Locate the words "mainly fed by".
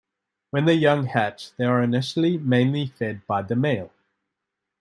2.39-3.43